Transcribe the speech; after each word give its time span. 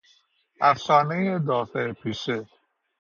افشانهی 0.69 1.39
دافع 1.39 1.93
پشه 1.93 2.45